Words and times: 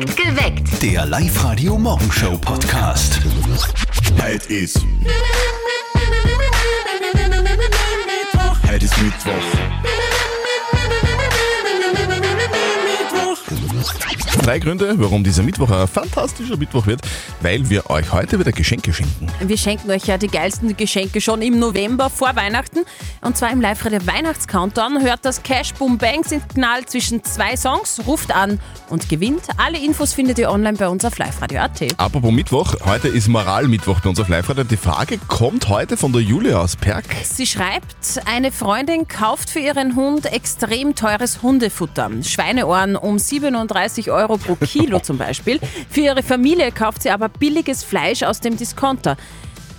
Geweckt. 0.00 0.82
Der 0.82 1.06
Live-Radio-Morgenshow-Podcast. 1.06 3.20
Heute 4.22 4.54
ist. 4.54 4.80
Heute 8.68 8.84
ist 8.84 9.02
Mittwoch. 9.02 9.67
Drei 14.48 14.60
Gründe, 14.60 14.94
warum 14.96 15.22
dieser 15.22 15.42
Mittwoch 15.42 15.70
ein 15.70 15.86
fantastischer 15.86 16.56
Mittwoch 16.56 16.86
wird, 16.86 17.02
weil 17.42 17.68
wir 17.68 17.90
euch 17.90 18.10
heute 18.12 18.38
wieder 18.38 18.50
Geschenke 18.50 18.94
schenken. 18.94 19.26
Wir 19.40 19.58
schenken 19.58 19.90
euch 19.90 20.06
ja 20.06 20.16
die 20.16 20.28
geilsten 20.28 20.74
Geschenke 20.74 21.20
schon 21.20 21.42
im 21.42 21.58
November 21.58 22.08
vor 22.08 22.34
Weihnachten. 22.34 22.86
Und 23.20 23.36
zwar 23.36 23.52
im 23.52 23.60
Live-Radio 23.60 23.98
Weihnachtscountdown. 24.06 25.02
Hört 25.02 25.26
das 25.26 25.42
Cash 25.42 25.74
Boom 25.74 25.98
Bang 25.98 26.24
Signal 26.24 26.86
zwischen 26.86 27.22
zwei 27.24 27.58
Songs, 27.58 28.00
ruft 28.06 28.34
an 28.34 28.58
und 28.88 29.10
gewinnt. 29.10 29.42
Alle 29.58 29.78
Infos 29.84 30.14
findet 30.14 30.38
ihr 30.38 30.50
online 30.50 30.78
bei 30.78 30.88
uns 30.88 31.04
auf 31.04 31.18
liveradio.at. 31.18 31.98
Apropos 31.98 32.32
Mittwoch, 32.32 32.74
heute 32.86 33.08
ist 33.08 33.28
Moralmittwoch 33.28 34.00
bei 34.00 34.08
uns 34.08 34.18
auf 34.18 34.28
Live-Radio. 34.28 34.64
Die 34.64 34.78
Frage 34.78 35.18
kommt 35.28 35.68
heute 35.68 35.98
von 35.98 36.10
der 36.14 36.22
Julia 36.22 36.58
aus 36.62 36.74
Perg. 36.74 37.04
Sie 37.22 37.46
schreibt, 37.46 38.22
eine 38.24 38.50
Freundin 38.50 39.06
kauft 39.08 39.50
für 39.50 39.60
ihren 39.60 39.94
Hund 39.94 40.24
extrem 40.24 40.94
teures 40.94 41.42
Hundefutter. 41.42 42.10
Schweineohren 42.22 42.96
um 42.96 43.18
37 43.18 44.10
Euro 44.10 44.37
pro 44.38 44.54
Kilo 44.56 45.00
zum 45.00 45.18
Beispiel. 45.18 45.60
Für 45.90 46.00
ihre 46.00 46.22
Familie 46.22 46.72
kauft 46.72 47.02
sie 47.02 47.10
aber 47.10 47.28
billiges 47.28 47.84
Fleisch 47.84 48.22
aus 48.22 48.40
dem 48.40 48.56
Discounter. 48.56 49.16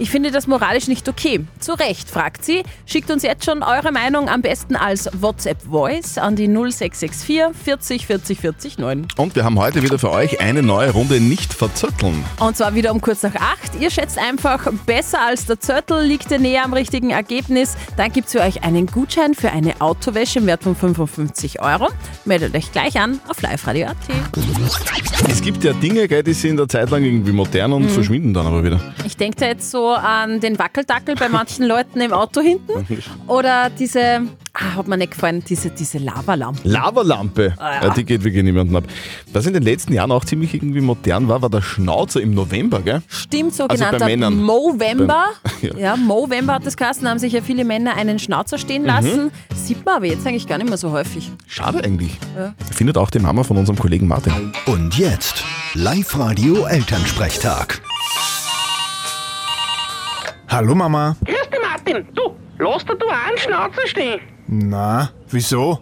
Ich 0.02 0.09
finde 0.12 0.31
das 0.31 0.48
moralisch 0.48 0.88
nicht 0.88 1.09
okay. 1.09 1.41
Zu 1.59 1.73
Recht, 1.73 2.09
fragt 2.09 2.45
sie. 2.45 2.63
Schickt 2.85 3.12
uns 3.12 3.21
jetzt 3.21 3.44
schon 3.44 3.63
eure 3.63 3.91
Meinung 3.91 4.30
am 4.30 4.41
besten 4.41 4.77
als 4.77 5.09
WhatsApp-Voice 5.20 6.17
an 6.17 6.38
die 6.38 6.48
0664 6.48 7.53
40 7.53 8.05
40 8.05 8.40
40 8.40 8.77
9. 8.77 9.07
Und 9.17 9.35
wir 9.35 9.43
haben 9.43 9.59
heute 9.59 9.84
wieder 9.84 9.99
für 9.99 10.09
euch 10.12 10.40
eine 10.40 10.63
neue 10.63 10.91
Runde 10.91 11.20
nicht 11.20 11.54
verzötteln. 11.54 12.23
Und 12.40 12.55
zwar 12.55 12.76
wieder 12.76 12.93
um 12.93 13.02
kurz 13.02 13.24
nach 13.24 13.35
acht. 13.35 13.74
Ihr 13.77 13.91
schätzt 13.91 14.18
einfach 14.18 14.71
besser 14.85 15.20
als 15.20 15.48
der 15.48 15.59
Zörtel, 15.59 16.02
liegt 16.05 16.31
ihr 16.31 16.40
näher 16.40 16.63
am 16.63 16.71
richtigen 16.71 17.09
Ergebnis. 17.09 17.76
Dann 17.98 18.13
gibt 18.13 18.27
es 18.27 18.31
für 18.31 18.40
euch 18.41 18.63
einen 18.63 18.85
Gutschein 18.85 19.35
für 19.35 19.52
eine 19.52 19.81
Autowäsche 19.81 20.40
im 20.40 20.46
Wert 20.46 20.63
von 20.63 20.77
55 20.77 21.62
Euro. 21.62 21.90
Meldet 22.24 22.55
euch 22.55 22.71
gleich 22.71 22.98
an 22.98 23.20
auf 23.27 23.41
liveradio.at. 23.41 23.98
Es 25.27 25.41
gibt 25.41 25.62
ja 25.65 25.74
Dinge, 25.74 26.07
gell, 26.07 26.24
die 26.24 26.34
sind 26.34 26.57
eine 26.57 26.70
Zeit 26.70 26.90
lang 26.90 27.04
irgendwie 27.04 27.34
modern 27.34 27.74
und 27.74 27.90
verschwinden 27.90 28.34
dann 28.34 28.48
aber 28.48 28.63
wieder. 28.63 28.79
Ich 29.05 29.18
denke 29.18 29.37
da 29.37 29.48
jetzt 29.48 29.70
so 29.70 29.88
an 29.93 30.40
den 30.40 30.57
Wackeldackel 30.59 31.15
bei 31.15 31.29
manchen 31.29 31.65
Leuten 31.65 32.01
im 32.01 32.13
Auto 32.13 32.41
hinten. 32.41 32.85
Oder 33.27 33.70
diese, 33.70 34.21
ah, 34.54 34.76
hat 34.76 34.87
mir 34.87 34.98
nicht 34.98 35.12
gefallen, 35.12 35.43
diese, 35.48 35.70
diese 35.70 35.98
Lavalampe. 35.99 36.68
Lavalampe, 36.68 37.54
Ah, 37.57 37.76
ja. 37.76 37.84
ja, 37.87 37.93
die 37.93 38.04
geht 38.05 38.23
wirklich 38.23 38.43
niemandem 38.43 38.76
ab. 38.77 38.84
Was 39.34 39.46
in 39.46 39.54
den 39.54 39.63
letzten 39.63 39.93
Jahren 39.93 40.12
auch 40.12 40.26
ziemlich 40.26 40.54
irgendwie 40.54 40.81
modern 40.81 41.27
war, 41.27 41.41
war 41.41 41.49
der 41.49 41.62
Schnauzer 41.62 42.21
im 42.21 42.34
November, 42.34 42.81
gell? 42.81 43.01
Stimmt, 43.07 43.51
Also 43.54 43.68
bei 43.68 43.76
sogenannter 43.77 44.05
Männern. 44.05 44.41
Movember. 44.43 45.26
Beim- 45.62 45.71
ja, 45.77 45.96
Movember 45.96 46.53
hat 46.55 46.65
das 46.65 46.76
geheißen, 46.77 47.03
da 47.03 47.09
haben 47.12 47.20
sich 47.20 47.34
ja 47.34 47.41
viele 47.41 47.63
Männer 47.65 47.96
einen 47.96 48.20
Schnauzer 48.20 48.57
stehen 48.57 48.85
lassen. 48.85 49.31
Sieht 49.55 49.85
man 49.85 49.96
aber 49.98 50.05
jetzt 50.05 50.26
eigentlich 50.26 50.48
gar 50.48 50.57
nicht 50.57 50.70
mehr 50.70 50.77
so 50.77 50.91
häufig. 50.91 51.31
Schade 51.48 51.84
eigentlich. 51.84 52.18
Findet 52.71 52.98
auch 52.98 53.09
die 53.12 53.20
Mama 53.20 53.43
von 53.43 53.57
unserem 53.57 53.77
Kollegen 53.79 54.07
Martin. 54.07 54.53
Und 54.65 54.98
jetzt. 54.98 55.43
Live-Radio-Elternsprechtag. 55.76 57.81
Hallo 60.52 60.74
Mama. 60.74 61.16
Grüß 61.26 61.50
dich, 61.52 61.60
Martin. 61.62 62.08
Du, 62.16 62.36
lass 62.58 62.84
dir 62.84 62.96
du 62.96 63.05
auch 63.05 63.28
einen 63.28 63.38
Schnauzer 63.38 63.86
stehen. 63.86 64.19
Na, 64.47 65.12
wieso? 65.30 65.78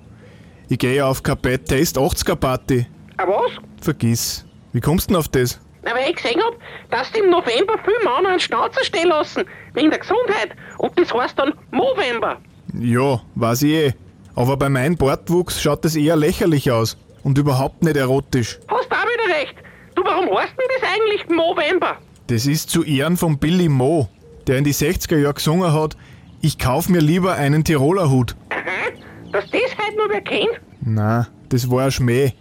Ich 0.67 0.77
gehe 0.77 0.95
ja 0.95 1.07
auf 1.07 1.23
KP 1.23 1.57
Taste 1.59 1.97
80er 1.97 2.35
Party. 2.35 2.85
Aber 3.15 3.33
was? 3.33 3.51
Vergiss. 3.81 4.45
Wie 4.73 4.81
kommst 4.81 5.09
du 5.09 5.13
denn 5.13 5.19
auf 5.19 5.29
das? 5.29 5.57
Na, 5.83 5.91
weil 5.95 6.09
ich 6.09 6.17
gesehen 6.17 6.41
hab, 6.43 6.55
dass 6.91 7.09
die 7.13 7.19
im 7.19 7.29
November 7.29 7.75
viele 7.85 7.97
Männer 8.03 8.31
einen 8.31 8.41
Schnauzer 8.41 8.83
stehen 8.83 9.07
lassen. 9.07 9.45
Wegen 9.73 9.89
der 9.89 9.99
Gesundheit. 9.99 10.49
Und 10.79 10.99
das 10.99 11.13
heißt 11.13 11.39
dann 11.39 11.53
Movember. 11.71 12.35
Ja, 12.73 13.21
weiß 13.35 13.61
ich 13.61 13.71
eh. 13.71 13.93
Aber 14.35 14.57
bei 14.57 14.67
meinem 14.67 14.97
Bartwuchs 14.97 15.61
schaut 15.61 15.85
das 15.85 15.95
eher 15.95 16.17
lächerlich 16.17 16.69
aus. 16.69 16.97
Und 17.23 17.37
überhaupt 17.37 17.83
nicht 17.83 17.95
erotisch. 17.95 18.59
Hast 18.67 18.91
auch 18.91 19.05
wieder 19.05 19.33
recht. 19.33 19.55
Du, 19.95 20.03
warum 20.03 20.25
heißt 20.37 20.53
denn 20.57 20.67
das 20.81 20.89
eigentlich 20.91 21.29
Movember? 21.29 21.97
Das 22.27 22.45
ist 22.45 22.69
zu 22.69 22.83
Ehren 22.83 23.15
von 23.15 23.37
Billy 23.39 23.69
Mo, 23.69 24.09
der 24.47 24.57
in 24.57 24.63
die 24.63 24.73
60er 24.73 25.17
Jahre 25.17 25.33
gesungen 25.33 25.73
hat, 25.73 25.95
ich 26.41 26.57
kauf 26.57 26.89
mir 26.89 26.99
lieber 27.01 27.35
einen 27.35 27.63
Tiroler 27.63 28.09
Hut. 28.09 28.35
Aha, 28.49 28.91
dass 29.31 29.49
das 29.49 29.61
heute 29.77 29.97
noch 29.97 30.09
wer 30.09 30.21
kennt? 30.21 30.61
Na, 30.81 31.27
das 31.49 31.69
war 31.69 31.85
ein 31.85 31.91
Schmäh. 31.91 32.31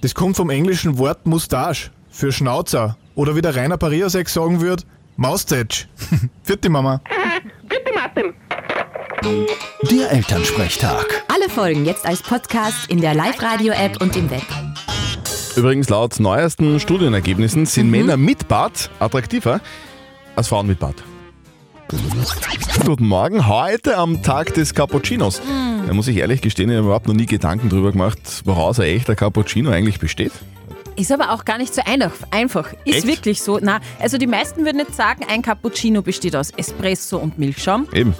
Das 0.00 0.14
kommt 0.14 0.36
vom 0.36 0.50
englischen 0.50 0.98
Wort 0.98 1.26
Moustache 1.26 1.90
für 2.10 2.32
Schnauzer. 2.32 2.96
Oder 3.14 3.36
wie 3.36 3.42
der 3.42 3.54
Rainer 3.54 3.76
Pariasek 3.76 4.28
sagen 4.28 4.60
würde, 4.60 4.82
Maustätsch. 5.16 5.86
Vierte 6.42 6.68
Mama. 6.70 7.00
Aha, 7.04 7.40
bitte, 7.68 7.92
Martin. 7.94 8.34
Der 9.90 10.10
Elternsprechtag. 10.10 11.22
Alle 11.28 11.48
Folgen 11.48 11.84
jetzt 11.84 12.06
als 12.06 12.22
Podcast 12.22 12.90
in 12.90 13.00
der 13.00 13.14
Live-Radio-App 13.14 14.00
und 14.00 14.16
im 14.16 14.30
Web. 14.30 14.42
Übrigens, 15.54 15.90
laut 15.90 16.18
neuesten 16.18 16.80
Studienergebnissen 16.80 17.66
sind 17.66 17.90
Männer 17.90 18.16
mit 18.16 18.48
Bart 18.48 18.90
attraktiver 18.98 19.60
als 20.34 20.48
Frauen 20.48 20.66
mit 20.66 20.78
Bart. 20.80 21.04
Guten 22.86 23.06
Morgen, 23.06 23.46
heute 23.48 23.98
am 23.98 24.22
Tag 24.22 24.54
des 24.54 24.72
Cappuccinos. 24.74 25.42
Da 25.86 25.92
muss 25.92 26.08
ich 26.08 26.16
ehrlich 26.16 26.40
gestehen, 26.40 26.70
ich 26.70 26.76
habe 26.76 26.86
überhaupt 26.86 27.06
noch 27.06 27.14
nie 27.14 27.26
Gedanken 27.26 27.68
drüber 27.68 27.92
gemacht, 27.92 28.18
woraus 28.44 28.80
ein 28.80 28.86
echter 28.86 29.14
Cappuccino 29.14 29.70
eigentlich 29.70 29.98
besteht. 30.00 30.32
Ist 30.96 31.12
aber 31.12 31.32
auch 31.32 31.44
gar 31.44 31.58
nicht 31.58 31.74
so 31.74 31.82
einfach. 31.84 32.14
einfach. 32.30 32.72
Ist 32.86 32.96
Echt? 32.96 33.06
wirklich 33.06 33.42
so. 33.42 33.58
Na, 33.60 33.80
also 33.98 34.16
die 34.16 34.26
meisten 34.26 34.64
würden 34.64 34.78
jetzt 34.78 34.94
sagen, 34.94 35.26
ein 35.28 35.42
Cappuccino 35.42 36.00
besteht 36.00 36.34
aus 36.34 36.50
Espresso 36.50 37.18
und 37.18 37.38
Milchschaum. 37.38 37.86
Eben. 37.92 38.14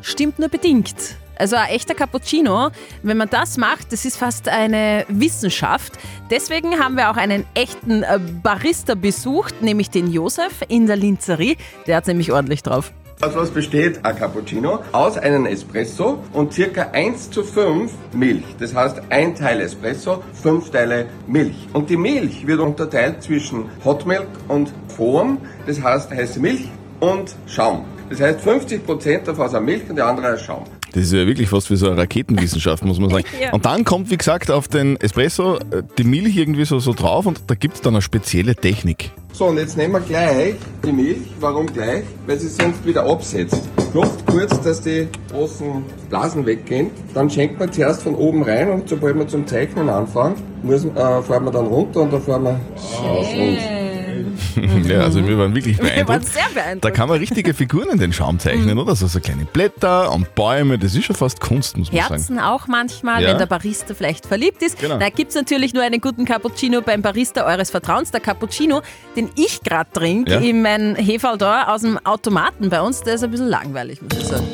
Stimmt 0.00 0.40
nur 0.40 0.48
bedingt. 0.48 1.16
Also 1.36 1.56
ein 1.56 1.68
echter 1.68 1.94
Cappuccino, 1.94 2.70
wenn 3.02 3.16
man 3.16 3.30
das 3.30 3.56
macht, 3.56 3.92
das 3.92 4.04
ist 4.04 4.16
fast 4.16 4.48
eine 4.48 5.04
Wissenschaft. 5.08 5.92
Deswegen 6.30 6.78
haben 6.80 6.96
wir 6.96 7.10
auch 7.10 7.16
einen 7.16 7.44
echten 7.54 8.02
äh, 8.02 8.18
Barista 8.42 8.94
besucht, 8.94 9.62
nämlich 9.62 9.90
den 9.90 10.12
Josef 10.12 10.62
in 10.68 10.86
der 10.86 10.96
Linzerie. 10.96 11.56
Der 11.86 11.96
hat 11.96 12.06
nämlich 12.06 12.32
ordentlich 12.32 12.62
drauf. 12.62 12.92
Aus 13.22 13.36
was 13.36 13.52
besteht 13.52 14.04
ein 14.04 14.16
Cappuccino? 14.16 14.80
Aus 14.90 15.16
einem 15.16 15.46
Espresso 15.46 16.18
und 16.32 16.52
circa 16.52 16.90
1 16.90 17.30
zu 17.30 17.44
5 17.44 17.92
Milch. 18.14 18.42
Das 18.58 18.74
heißt, 18.74 19.00
ein 19.10 19.36
Teil 19.36 19.60
Espresso, 19.60 20.24
fünf 20.32 20.70
Teile 20.70 21.06
Milch. 21.28 21.68
Und 21.72 21.88
die 21.88 21.96
Milch 21.96 22.44
wird 22.48 22.58
unterteilt 22.58 23.22
zwischen 23.22 23.66
Hot 23.84 24.04
Milk 24.06 24.26
und 24.48 24.72
Foam. 24.88 25.38
Das 25.66 25.80
heißt, 25.80 26.10
heiße 26.10 26.40
Milch 26.40 26.68
und 26.98 27.36
Schaum. 27.46 27.84
Das 28.10 28.20
heißt, 28.20 28.40
50% 28.40 29.22
davon 29.22 29.46
ist 29.46 29.60
Milch 29.60 29.88
und 29.88 29.94
der 29.94 30.06
andere 30.06 30.34
ist 30.34 30.42
Schaum. 30.42 30.64
Das 30.92 31.04
ist 31.04 31.12
ja 31.12 31.26
wirklich 31.26 31.48
fast 31.48 31.70
wie 31.70 31.76
so 31.76 31.86
eine 31.86 31.96
Raketenwissenschaft, 31.96 32.84
muss 32.84 32.98
man 32.98 33.10
sagen. 33.10 33.24
Ja. 33.42 33.52
Und 33.52 33.64
dann 33.64 33.84
kommt, 33.84 34.10
wie 34.10 34.18
gesagt, 34.18 34.50
auf 34.50 34.68
den 34.68 35.00
Espresso 35.00 35.56
äh, 35.56 35.82
die 35.98 36.04
Milch 36.04 36.36
irgendwie 36.36 36.64
so, 36.64 36.78
so 36.78 36.92
drauf 36.92 37.26
und 37.26 37.40
da 37.48 37.54
gibt 37.54 37.76
es 37.76 37.80
dann 37.80 37.94
eine 37.94 38.02
spezielle 38.02 38.54
Technik. 38.54 39.10
So, 39.32 39.46
und 39.46 39.56
jetzt 39.56 39.76
nehmen 39.76 39.94
wir 39.94 40.00
gleich 40.00 40.54
die 40.84 40.92
Milch. 40.92 41.22
Warum 41.40 41.66
gleich? 41.66 42.04
Weil 42.26 42.38
sie 42.38 42.48
sonst 42.48 42.84
wieder 42.86 43.04
absetzt. 43.04 43.62
Klopft 43.90 44.26
kurz, 44.26 44.60
dass 44.60 44.82
die 44.82 45.08
großen 45.32 45.84
Blasen 46.10 46.44
weggehen. 46.46 46.90
Dann 47.14 47.30
schenkt 47.30 47.58
man 47.58 47.72
zuerst 47.72 48.02
von 48.02 48.14
oben 48.14 48.42
rein 48.42 48.70
und 48.70 48.88
sobald 48.88 49.16
wir 49.16 49.26
zum 49.26 49.46
Zeichnen 49.46 49.88
anfangen, 49.88 50.36
muss, 50.62 50.84
äh, 50.84 50.90
fahren 50.94 51.44
wir 51.44 51.50
dann 51.50 51.66
runter 51.66 52.02
und 52.02 52.12
dann 52.12 52.22
fahren 52.22 52.44
wir 52.44 52.60
raus. 53.02 53.81
Ja, 54.88 55.00
also 55.00 55.26
wir 55.26 55.38
waren 55.38 55.54
wirklich 55.54 55.78
Wir 55.78 55.84
waren 55.84 56.06
beeindruckt. 56.06 56.32
sehr 56.32 56.42
beeindruckt. 56.54 56.84
Da 56.84 56.90
kann 56.90 57.08
man 57.08 57.18
richtige 57.18 57.54
Figuren 57.54 57.88
in 57.90 57.98
den 57.98 58.12
Schaum 58.12 58.38
zeichnen, 58.38 58.78
oder? 58.78 58.94
So, 58.96 59.06
so 59.06 59.20
kleine 59.20 59.44
Blätter 59.44 60.12
und 60.12 60.34
Bäume, 60.34 60.78
das 60.78 60.94
ist 60.94 61.04
schon 61.04 61.16
fast 61.16 61.40
Kunst, 61.40 61.76
muss 61.76 61.92
man 61.92 62.02
sagen. 62.02 62.14
Herzen 62.14 62.38
auch 62.38 62.66
manchmal, 62.66 63.22
Ja. 63.22 63.30
wenn 63.30 63.38
der 63.38 63.46
Barista 63.46 63.94
vielleicht 63.94 64.26
verliebt 64.26 64.62
ist. 64.62 64.78
Genau. 64.78 64.98
Da 64.98 65.08
gibt 65.08 65.30
es 65.30 65.34
natürlich 65.36 65.72
nur 65.74 65.82
einen 65.82 66.00
guten 66.00 66.24
Cappuccino 66.24 66.80
beim 66.82 67.02
Barista 67.02 67.44
eures 67.46 67.70
Vertrauens. 67.70 68.10
Der 68.10 68.20
Cappuccino, 68.20 68.82
den 69.16 69.30
ich 69.36 69.60
gerade 69.62 69.90
trinke, 69.92 70.32
Ja. 70.32 70.38
in 70.40 70.62
meinem 70.62 70.94
Heferl 70.96 71.38
da 71.38 71.68
aus 71.68 71.82
dem 71.82 71.98
Automaten 72.04 72.68
bei 72.68 72.80
uns, 72.80 73.00
der 73.02 73.14
ist 73.14 73.24
ein 73.24 73.30
bisschen 73.30 73.48
langweilig, 73.48 74.00
muss 74.02 74.18
ich 74.18 74.26
sagen. 74.26 74.46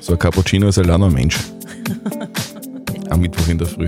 So 0.00 0.12
ein 0.12 0.18
Cappuccino 0.18 0.68
ist 0.68 0.78
ein 0.78 1.12
Mensch. 1.12 1.38
Am 3.10 3.20
Mittwoch 3.20 3.48
in 3.48 3.58
der 3.58 3.66
Früh. 3.66 3.86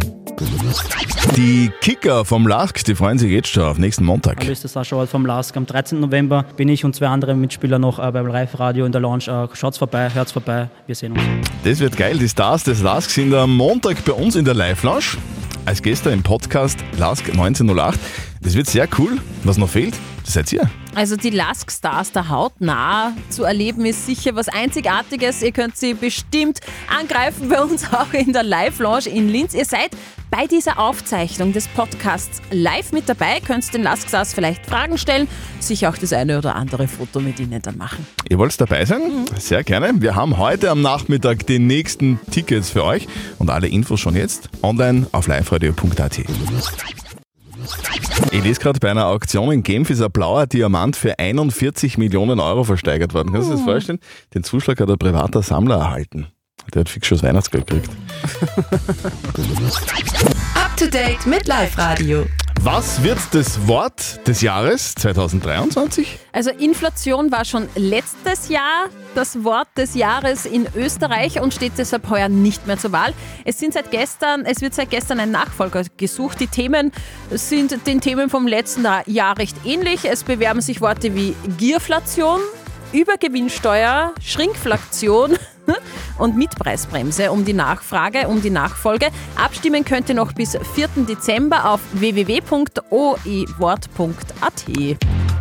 Die 1.37 1.71
Kicker 1.81 2.25
vom 2.25 2.47
Lask, 2.49 2.85
die 2.85 2.95
freuen 2.95 3.19
sich 3.19 3.31
jetzt 3.31 3.49
schon 3.49 3.63
auf 3.63 3.79
nächsten 3.79 4.05
Montag. 4.05 4.41
Hallo, 4.41 4.51
ist 4.51 4.65
der 4.65 4.69
Sascha 4.69 4.97
Wald 4.97 5.09
vom 5.09 5.25
LASK. 5.27 5.57
Am 5.57 5.67
13. 5.67 6.01
November 6.01 6.45
bin 6.57 6.69
ich 6.69 6.85
und 6.85 6.95
zwei 6.95 7.07
andere 7.07 7.35
Mitspieler 7.35 7.79
noch 7.79 7.99
äh, 7.99 8.11
beim 8.11 8.27
Live-Radio 8.27 8.85
in 8.85 8.93
der 8.93 9.01
Lounge. 9.01 9.25
Äh, 9.27 9.55
schaut's 9.57 9.79
vorbei, 9.79 10.11
hört's 10.13 10.33
vorbei, 10.33 10.69
wir 10.87 10.95
sehen 10.95 11.13
uns. 11.13 11.23
Das 11.63 11.79
wird 11.79 11.97
geil. 11.97 12.19
Die 12.19 12.29
Stars 12.29 12.65
des 12.65 12.83
Lask 12.83 13.11
sind 13.11 13.33
am 13.33 13.57
Montag 13.57 14.05
bei 14.05 14.13
uns 14.13 14.35
in 14.35 14.45
der 14.45 14.55
Live-Lounge. 14.55 15.19
Als 15.67 15.83
Gäste 15.83 16.11
im 16.11 16.23
Podcast 16.23 16.79
Lask 16.99 17.29
1908. 17.29 17.99
Das 18.43 18.55
wird 18.55 18.67
sehr 18.67 18.89
cool. 18.99 19.19
Was 19.45 19.57
noch 19.57 19.69
fehlt? 19.69 19.95
Das 20.25 20.35
seid 20.35 20.53
ihr. 20.53 20.69
Also 20.94 21.17
die 21.17 21.31
Lask 21.31 21.71
Stars 21.71 22.12
da 22.12 22.29
hautnah 22.29 23.12
zu 23.29 23.44
erleben 23.44 23.85
ist 23.85 24.06
sicher 24.06 24.35
was 24.35 24.49
Einzigartiges. 24.49 25.43
Ihr 25.43 25.53
könnt 25.53 25.76
sie 25.76 25.94
bestimmt 25.94 26.61
angreifen 26.88 27.49
bei 27.49 27.61
uns 27.61 27.93
auch 27.93 28.12
in 28.12 28.32
der 28.32 28.43
Live-Lounge 28.43 29.09
in 29.09 29.29
Linz. 29.29 29.55
Ihr 29.55 29.65
seid 29.65 29.91
bei 30.31 30.47
dieser 30.47 30.79
Aufzeichnung 30.79 31.53
des 31.53 31.69
Podcasts 31.69 32.41
live 32.50 32.93
mit 32.93 33.09
dabei, 33.09 33.41
könnt 33.41 33.73
den 33.73 33.82
Lask 33.82 34.09
Stars 34.09 34.35
vielleicht 34.35 34.67
Fragen 34.67 34.99
stellen, 34.99 35.29
sich 35.61 35.87
auch 35.87 35.97
das 35.97 36.12
eine 36.12 36.38
oder 36.38 36.56
andere 36.56 36.88
Foto 36.88 37.20
mit 37.20 37.38
ihnen 37.38 37.62
dann 37.62 37.77
machen. 37.77 38.06
Ihr 38.29 38.38
wollt 38.38 38.61
dabei 38.61 38.85
sein? 38.85 39.27
Sehr 39.38 39.62
gerne. 39.62 39.93
Wir 40.00 40.17
haben 40.17 40.38
heute 40.38 40.70
am 40.70 40.82
Nachmittag 40.82 41.47
die 41.47 41.59
nächsten 41.59 42.19
Tickets 42.31 42.70
für 42.70 42.85
euch 42.85 43.06
und 43.38 43.50
alle 43.50 43.69
Infos 43.69 44.00
schon 44.00 44.17
jetzt 44.17 44.49
online 44.62 45.06
auf 45.12 45.29
liveradio.at. 45.29 46.25
Ich 48.31 48.43
lese 48.43 48.61
gerade 48.61 48.81
bei 48.81 48.91
einer 48.91 49.07
Auktion 49.07 49.53
in 49.53 49.63
Genf 49.63 49.91
ist 49.91 50.03
ein 50.03 50.11
blauer 50.11 50.47
Diamant 50.47 50.97
für 50.97 51.19
41 51.19 51.99
Millionen 51.99 52.41
Euro 52.41 52.65
versteigert 52.65 53.15
worden. 53.15 53.33
Kannst 53.33 53.49
du 53.49 53.53
dir 53.53 53.59
das 53.59 53.65
vorstellen? 53.65 54.01
Den 54.35 54.45
Zuschlag 54.45 54.81
hat 54.81 54.91
ein 54.91 54.99
privater 54.99 55.43
Sammler 55.43 55.77
erhalten. 55.77 56.27
Der 56.73 56.81
hat 56.81 56.89
fix 56.89 57.07
schon 57.07 57.19
das 57.19 57.27
Weihnachtsgeld 57.27 57.67
gekriegt. 57.67 57.91
Up 60.55 60.77
to 60.77 60.87
date 60.87 61.27
mit 61.27 61.47
Live 61.47 61.77
Radio. 61.79 62.27
Was 62.65 63.05
wird 63.05 63.19
das 63.33 63.69
Wort 63.69 64.27
des 64.27 64.41
Jahres 64.41 64.95
2023? 64.95 66.19
Also 66.33 66.49
Inflation 66.49 67.31
war 67.31 67.45
schon 67.45 67.69
letztes 67.75 68.49
Jahr 68.49 68.87
das 69.15 69.45
Wort 69.45 69.69
des 69.77 69.95
Jahres 69.95 70.47
in 70.47 70.67
Österreich 70.75 71.43
und 71.43 71.53
steht 71.53 71.73
deshalb 71.77 72.09
heuer 72.09 72.31
nicht 72.31 72.67
mehr 72.67 72.79
zur 72.79 72.93
Wahl. 72.93 73.13
Es 73.45 73.59
sind 73.59 73.75
seit 73.75 73.91
gestern, 73.91 74.47
es 74.47 74.63
wird 74.63 74.73
seit 74.73 74.89
gestern 74.89 75.21
ein 75.21 75.31
Nachfolger 75.31 75.83
gesucht. 75.99 76.41
Die 76.41 76.47
Themen 76.47 76.91
sind 77.31 77.87
den 77.87 78.01
Themen 78.01 78.31
vom 78.31 78.47
letzten 78.47 78.87
Jahr 79.05 79.37
recht 79.37 79.59
ähnlich. 79.67 80.07
Es 80.11 80.25
bewerben 80.25 80.63
sich 80.63 80.81
Worte 80.81 81.15
wie 81.15 81.37
Gierflation, 81.59 82.41
Übergewinnsteuer, 82.93 84.15
Schrinkflation 84.23 85.37
und 86.19 86.37
Mietpreisbremse 86.37 87.31
um 87.31 87.45
die 87.45 87.53
Nachfrage, 87.53 88.29
um 88.29 88.43
die 88.43 88.51
Nachfolge. 88.51 89.09
Abstimmen 89.37 89.85
könnt 89.85 90.09
ihr 90.09 90.15
noch 90.15 90.33
bis 90.33 90.57
4. 90.75 90.89
Dezember 91.07 91.71
auf 91.71 91.81
www.oiwort.at. 91.93 92.85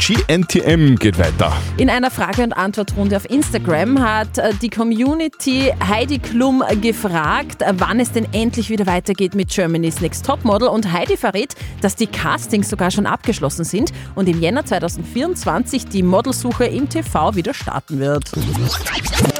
GNTM 0.05 0.95
geht 0.97 1.17
weiter. 1.17 1.53
In 1.77 1.89
einer 1.89 2.11
Frage- 2.11 2.43
und 2.43 2.51
Antwortrunde 2.51 3.15
auf 3.15 3.29
Instagram 3.29 4.01
hat 4.01 4.37
äh, 4.37 4.51
die 4.61 4.69
Community 4.69 5.71
Heidi 5.87 6.19
Klum 6.19 6.61
gefragt, 6.81 7.61
äh, 7.61 7.71
wann 7.77 8.01
es 8.01 8.11
denn 8.11 8.27
endlich 8.33 8.69
wieder 8.69 8.85
weitergeht 8.85 9.33
mit 9.33 9.47
Germany's 9.47 10.01
Next 10.01 10.25
Topmodel. 10.25 10.67
Und 10.67 10.91
Heidi 10.91 11.15
verrät, 11.15 11.55
dass 11.79 11.95
die 11.95 12.07
Castings 12.07 12.69
sogar 12.69 12.91
schon 12.91 13.05
abgeschlossen 13.05 13.63
sind 13.63 13.93
und 14.13 14.27
im 14.27 14.41
Jänner 14.41 14.65
2024 14.65 15.85
die 15.85 16.03
Modelsuche 16.03 16.65
im 16.65 16.89
TV 16.89 17.35
wieder 17.35 17.53
starten 17.53 18.01
wird. 18.01 18.29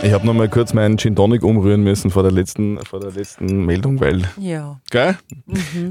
Ich 0.02 0.14
habe 0.14 0.26
noch 0.26 0.34
mal 0.34 0.48
kurz 0.48 0.74
meinen 0.74 0.98
Gin 0.98 1.14
Tonic 1.14 1.44
umrühren 1.44 1.84
müssen 1.84 2.10
vor 2.10 2.24
der 2.24 2.32
letzten, 2.32 2.80
vor 2.86 3.02
der 3.02 3.12
letzten 3.12 3.66
Meldung, 3.66 4.00
weil. 4.00 4.22
Ja. 4.38 4.80
Gell? 4.90 5.18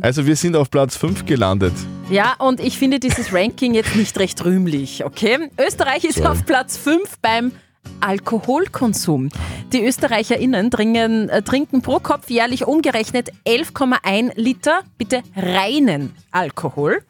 Also, 0.01 0.27
wir 0.27 0.37
sind 0.37 0.57
auf 0.57 0.71
Platz 0.71 0.97
5 0.97 1.27
gelandet. 1.27 1.75
Ja, 2.11 2.35
und 2.39 2.61
ich 2.61 2.79
finde 2.79 3.01
dieses 3.01 3.33
Ranking 3.33 3.73
jetzt 3.73 3.97
nicht 3.97 4.19
recht 4.19 4.45
rühmlich, 4.45 4.62
okay? 5.05 5.51
Österreich 5.59 6.05
ist 6.05 6.19
Sorry. 6.19 6.29
auf 6.29 6.45
Platz 6.45 6.77
5 6.77 7.19
beim 7.21 7.53
Alkoholkonsum. 8.01 9.29
Die 9.73 9.85
ÖsterreicherInnen 9.85 10.71
trinken, 10.71 11.29
äh, 11.29 11.43
trinken 11.43 11.83
pro 11.83 11.99
Kopf 11.99 12.31
jährlich 12.31 12.67
umgerechnet 12.67 13.31
11,1 13.45 14.33
Liter, 14.37 14.81
bitte 14.99 15.23
reinen 15.37 16.15
Alkohol. 16.31 17.03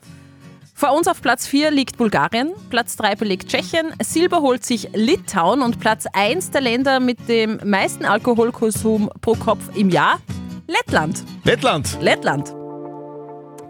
Vor 0.75 0.97
uns 0.97 1.07
auf 1.07 1.23
Platz 1.23 1.47
4 1.47 1.71
liegt 1.71 1.97
Bulgarien, 1.97 2.53
Platz 2.69 2.97
3 2.97 3.15
belegt 3.15 3.49
Tschechien, 3.49 3.93
Silber 4.03 4.41
holt 4.41 4.65
sich 4.65 4.89
Litauen 4.95 5.63
und 5.63 5.79
Platz 5.79 6.07
1 6.13 6.51
der 6.51 6.61
Länder 6.61 6.99
mit 6.99 7.29
dem 7.29 7.61
meisten 7.65 8.05
Alkoholkonsum 8.05 9.09
pro 9.21 9.35
Kopf 9.35 9.77
im 9.77 9.91
Jahr 9.91 10.19
Lettland. 10.67 11.23
Lettland! 11.45 11.99
Lettland. 12.01 12.55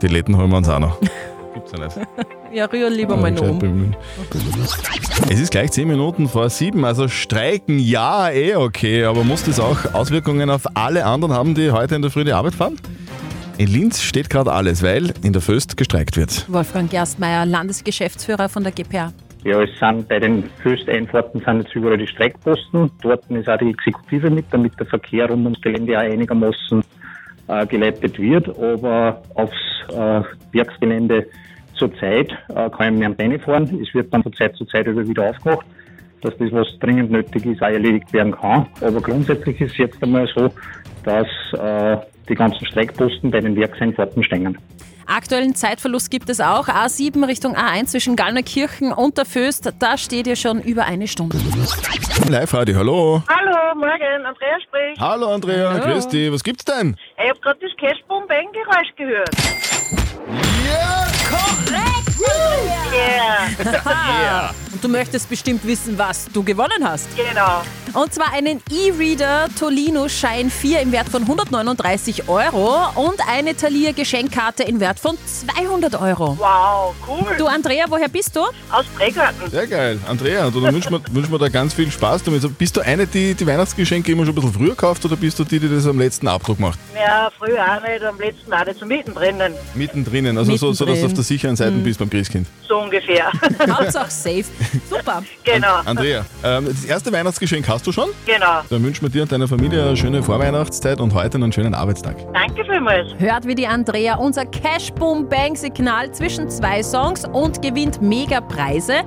Die 0.01 0.09
Letten 0.09 0.37
holen 0.37 0.51
wir 0.51 0.57
uns 0.57 0.69
auch 0.69 0.79
noch. 0.79 0.99
Ja 1.79 1.85
nicht. 1.85 1.99
Ja, 2.53 2.67
rühren 2.67 2.93
lieber 2.93 3.17
mal 3.17 3.31
noch 3.31 3.49
um. 3.49 3.95
Es 5.31 5.41
ist 5.41 5.51
gleich 5.51 5.73
10 5.73 5.89
Minuten 5.89 6.29
vor 6.29 6.51
7, 6.51 6.85
also 6.85 7.09
streiken, 7.09 7.79
ja, 7.79 8.31
eh 8.31 8.57
okay, 8.57 9.05
aber 9.05 9.25
muss 9.25 9.45
das 9.45 9.59
auch 9.59 9.95
Auswirkungen 9.95 10.51
auf 10.51 10.65
alle 10.75 11.07
anderen 11.07 11.33
haben, 11.33 11.55
die 11.55 11.71
heute 11.71 11.95
in 11.95 12.03
der 12.03 12.11
Früh 12.11 12.25
die 12.25 12.33
Arbeit 12.33 12.55
fahren? 12.55 12.77
In 13.57 13.69
Linz 13.69 14.03
steht 14.03 14.29
gerade 14.29 14.53
alles, 14.53 14.83
weil 14.83 15.15
in 15.23 15.33
der 15.33 15.41
Föst 15.41 15.77
gestreikt 15.77 16.17
wird. 16.17 16.45
Wolfgang 16.53 16.91
Gerstmeier, 16.91 17.47
Landesgeschäftsführer 17.47 18.49
von 18.49 18.65
der 18.65 18.73
GPA. 18.73 19.13
Ja, 19.45 19.61
es 19.61 19.71
sind 19.79 20.09
bei 20.09 20.21
den 20.21 20.45
Fösteinfahrten 20.63 21.43
sind 21.45 21.63
jetzt 21.63 21.75
überall 21.75 21.99
die 21.99 22.07
Streckposten. 22.07 22.91
Dort 23.03 23.29
ist 23.31 23.49
auch 23.49 23.59
die 23.59 23.71
Exekutive 23.71 24.31
mit, 24.31 24.47
damit 24.51 24.79
der 24.79 24.87
Verkehr 24.87 25.29
rund 25.29 25.45
ums 25.45 25.61
Gelände 25.61 25.99
auch 25.99 26.03
einigermaßen 26.03 26.83
äh, 27.49 27.67
geleitet 27.67 28.19
wird. 28.19 28.49
Aber 28.49 29.23
aufs 29.35 29.55
äh, 29.91 30.23
Werksgelände 30.53 31.27
zurzeit 31.83 32.31
äh, 32.49 32.71
kann 32.71 32.95
ich 32.95 33.01
mit 33.01 33.03
dem 33.03 33.17
Beine 33.17 33.39
fahren. 33.39 33.65
Es 33.83 33.93
wird 33.95 34.13
dann 34.15 34.23
von 34.23 34.33
Zeit 34.35 34.55
zu 34.57 34.65
Zeit 34.67 34.87
wieder 34.87 35.31
aufgemacht, 35.31 35.67
dass 36.21 36.37
das, 36.39 36.53
was 36.53 36.67
dringend 36.81 37.11
nötig 37.11 37.45
ist, 37.45 37.61
auch 37.63 37.67
erledigt 37.67 38.13
werden 38.13 38.33
kann. 38.33 38.67
Aber 38.81 39.01
grundsätzlich 39.01 39.61
ist 39.61 39.73
es 39.73 39.79
jetzt 39.79 40.03
einmal 40.03 40.29
so, 40.35 40.49
dass 41.05 41.27
äh, 41.59 41.97
die 42.29 42.35
ganzen 42.35 42.65
Streckposten 42.67 43.31
bei 43.31 43.41
den 43.41 43.57
Werkseinfahrten 43.57 44.23
stehen. 44.23 44.57
Aktuellen 45.07 45.57
Zeitverlust 45.57 46.13
gibt 46.13 46.31
es 46.31 46.41
auch. 46.41 46.69
A7 46.69 47.27
Richtung 47.27 47.57
A1 47.57 47.87
zwischen 47.87 48.15
Gallnerkirchen 48.15 48.93
und 48.93 49.19
der 49.19 49.25
Föst. 49.25 49.73
Da 49.81 49.99
steht 49.99 50.29
ihr 50.29 50.37
schon 50.37 50.63
über 50.63 50.85
eine 50.85 51.09
Stunde. 51.09 51.37
Live-Radio, 52.29 52.77
hallo. 52.77 53.23
Hallo, 53.29 53.75
morgen, 53.75 54.25
Andrea 54.25 54.61
spricht. 54.61 55.01
Hallo 55.01 55.35
Andrea, 55.35 55.77
grüß 55.79 56.07
dich. 56.09 56.33
Was 56.33 56.45
gibt's 56.45 56.65
denn? 56.65 56.97
Ich 57.19 57.29
habe 57.29 57.41
gerade 57.41 57.59
das 57.61 57.77
Cashboom-Bang-Geräusch 57.79 58.95
gehört. 58.97 59.31
Ja, 60.65 61.12
Ja, 62.93 64.51
Und 64.83 64.93
du 64.93 64.99
möchtest 64.99 65.31
bestimmt 65.31 65.65
wissen, 65.65 65.97
was 65.97 66.25
du 66.33 66.43
gewonnen 66.43 66.83
hast. 66.83 67.07
genau. 67.17 67.63
Und 67.95 68.13
zwar 68.13 68.33
einen 68.33 68.61
E-Reader 68.71 69.49
Tolino 69.57 70.09
Shine 70.09 70.51
4 70.51 70.81
im 70.81 70.91
Wert 70.93 71.09
von 71.11 71.23
139 71.23 72.27
Euro 72.29 72.79
und 72.97 73.21
eine 73.29 73.55
Thalia 73.55 73.93
Geschenkkarte 73.93 74.63
im 74.65 74.81
Wert 74.81 74.99
von 74.99 75.17
200 75.57 76.01
Euro. 76.01 76.37
Wow, 76.39 76.95
cool. 77.07 77.37
Du 77.39 77.47
Andrea, 77.47 77.85
woher 77.89 78.09
bist 78.09 78.35
du? 78.35 78.41
Aus 78.41 78.87
Prägarten. 78.97 79.51
Sehr 79.51 79.67
geil. 79.69 80.01
Andrea, 80.09 80.51
du, 80.51 80.61
dann 80.61 80.75
wünschen 80.75 80.91
wir, 80.91 81.01
wünschen 81.15 81.31
wir 81.31 81.39
da 81.39 81.49
ganz 81.49 81.75
viel 81.75 81.91
Spaß 81.91 82.25
damit. 82.25 82.43
Also, 82.43 82.49
Bist 82.49 82.77
du 82.77 82.81
eine, 82.81 83.07
die 83.07 83.35
die 83.35 83.47
Weihnachtsgeschenke 83.47 84.11
immer 84.11 84.25
schon 84.25 84.33
ein 84.33 84.37
bisschen 84.37 84.55
früher 84.55 84.75
kauft 84.75 85.05
oder 85.05 85.15
bist 85.17 85.39
du 85.39 85.45
die, 85.45 85.61
die 85.61 85.69
das 85.69 85.87
am 85.87 85.99
letzten 85.99 86.27
Abdruck 86.27 86.59
macht? 86.59 86.79
Ja, 86.95 87.31
früher 87.39 87.61
auch 87.63 87.87
nicht, 87.87 88.03
am 88.03 88.19
letzten 88.19 88.53
auch 88.53 88.65
nicht 88.65 88.81
so 88.81 88.87
mittendrin, 88.87 89.37
Mittendrin, 89.75 90.39
also 90.39 90.57
so, 90.57 90.73
so 90.73 90.87
dass 90.87 90.99
du 91.01 91.07
auf 91.07 91.15
der 91.15 91.25
sicheren 91.25 91.55
Seite 91.57 91.73
bist 91.73 91.99
beim 92.01 92.09
Christkind. 92.11 92.47
so 92.67 92.79
ungefähr. 92.79 93.31
Hauptsache 93.71 94.11
safe. 94.11 94.45
Super. 94.89 95.23
genau, 95.45 95.81
Andrea, 95.85 96.25
ähm, 96.45 96.67
das 96.67 96.85
erste 96.85 97.13
Weihnachtsgeschenk 97.13 97.69
hast 97.69 97.87
du 97.87 97.93
schon? 97.93 98.09
genau. 98.27 98.61
Dann 98.69 98.83
wünschen 98.83 99.03
wir 99.03 99.11
dir 99.11 99.23
und 99.23 99.33
deiner 99.33 99.49
Familie 99.49 99.83
eine 99.83 99.97
schöne 99.97 100.23
Vorweihnachtszeit 100.23 101.01
und 101.01 101.15
heute 101.15 101.39
einen 101.39 101.53
schönen 101.53 101.75
Arbeitstag. 101.75 102.17
Danke 102.33 102.65
vielmals. 102.65 103.13
Hört 103.19 103.47
wie 103.47 103.55
die 103.55 103.67
Andrea 103.67 104.17
unser 104.17 104.47
Cash 104.47 104.93
Boom 104.93 105.29
Bang 105.29 105.57
Signal 105.57 106.13
zwischen 106.13 106.49
zwei 106.49 106.83
Songs 106.83 107.25
und 107.25 107.63
gewinnt 107.63 108.01
mega 108.03 108.41
Preise. 108.41 109.03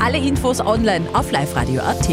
Alle 0.00 0.18
Infos 0.18 0.60
online 0.60 1.06
auf 1.12 1.30
liveradio.at. 1.30 2.08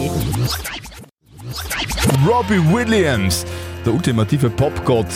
Robbie 2.27 2.62
Williams, 2.72 3.46
der 3.86 3.93
ultimative 3.93 4.50
Popgott, 4.50 5.08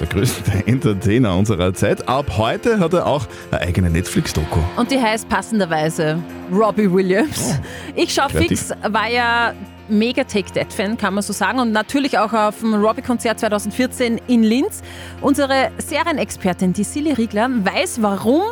der 0.00 0.06
größte 0.08 0.52
Entertainer 0.66 1.36
unserer 1.36 1.72
Zeit. 1.74 2.08
Ab 2.08 2.26
heute 2.36 2.78
hat 2.78 2.92
er 2.92 3.06
auch 3.06 3.26
eine 3.50 3.60
eigene 3.60 3.90
Netflix-Doku. 3.90 4.60
Und 4.76 4.90
die 4.90 5.00
heißt 5.00 5.28
passenderweise 5.28 6.18
Robbie 6.52 6.90
Williams. 6.90 7.58
Ich 7.94 8.14
schaue 8.14 8.30
fix, 8.30 8.70
war 8.82 9.08
ja 9.08 9.54
mega 9.88 10.24
Take 10.24 10.52
That-Fan, 10.52 10.96
kann 10.96 11.14
man 11.14 11.22
so 11.22 11.32
sagen. 11.32 11.58
Und 11.58 11.72
natürlich 11.72 12.18
auch 12.18 12.32
auf 12.32 12.60
dem 12.60 12.74
Robbie-Konzert 12.74 13.40
2014 13.40 14.20
in 14.26 14.42
Linz. 14.42 14.82
Unsere 15.20 15.70
Serienexpertin, 15.78 16.72
die 16.72 16.84
Silly 16.84 17.12
Riegler, 17.12 17.48
weiß, 17.50 18.02
warum 18.02 18.42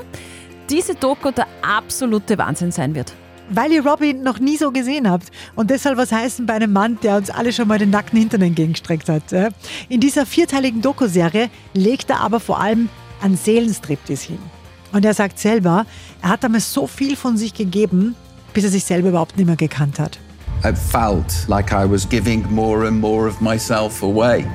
diese 0.71 0.95
Doku 0.95 1.31
der 1.31 1.47
absolute 1.63 2.39
Wahnsinn 2.39 2.71
sein 2.71 2.95
wird. 2.95 3.13
Weil 3.55 3.73
ihr 3.73 3.87
Robin 3.87 4.23
noch 4.23 4.39
nie 4.39 4.57
so 4.57 4.71
gesehen 4.71 5.11
habt. 5.11 5.31
Und 5.55 5.71
deshalb 5.71 5.99
was 5.99 6.11
heißen 6.11 6.47
bei 6.47 6.55
einem 6.55 6.73
Mann, 6.73 6.99
der 7.03 7.17
uns 7.17 7.29
alle 7.31 7.53
schon 7.53 7.69
mal 7.69 7.79
den 7.79 7.91
nackten 7.91 8.19
Hintern 8.19 8.41
entgegengestreckt 8.41 9.09
hat. 9.09 9.23
In 9.89 10.01
dieser 10.01 10.25
vierteiligen 10.25 10.81
Doku-Serie 10.81 11.51
legt 11.75 12.09
er 12.11 12.21
aber 12.21 12.41
vor 12.41 12.61
allem 12.61 12.89
an 13.21 13.37
Seelenstriptease 13.37 14.29
hin. 14.29 14.39
Und 14.93 15.05
er 15.05 15.15
sagt 15.15 15.39
selber, 15.39 15.87
er 16.23 16.29
hat 16.31 16.45
damals 16.45 16.73
so 16.73 16.87
viel 16.87 17.17
von 17.17 17.37
sich 17.37 17.55
gegeben, 17.55 18.15
bis 18.53 18.65
er 18.65 18.71
sich 18.71 18.85
selber 18.85 19.11
überhaupt 19.11 19.37
nicht 19.37 19.47
mehr 19.47 19.57
gekannt 19.57 19.99
hat. 19.99 20.19
I 20.65 20.73
felt 20.75 21.49
like 21.49 21.73
I 21.73 21.85
was 21.91 22.09
giving 22.09 22.47
more 22.51 22.87
and 22.87 23.01
more 23.01 23.29
of 23.29 23.41
myself 23.41 24.03
away 24.03 24.47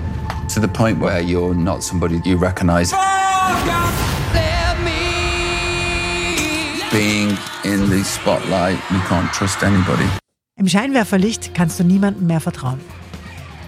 to 0.53 0.61
the 0.61 0.67
point 0.67 1.01
where 1.01 1.21
you're 1.21 1.53
not 1.53 1.83
somebody 1.83 2.21
you 2.23 2.37
recognize 2.37 2.93
being 6.91 7.37
in 7.63 7.89
the 7.89 8.03
spotlight, 8.03 8.77
we 8.89 8.99
can't 9.07 9.31
trust 9.33 9.63
anybody. 9.63 10.05
Im 10.59 10.67
Scheinwerferlicht 10.67 11.53
kannst 11.53 11.79
du 11.79 11.83
niemandem 11.83 12.27
mehr 12.27 12.39
vertrauen. 12.39 12.79